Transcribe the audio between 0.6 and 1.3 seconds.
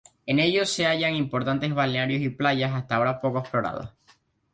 se hallan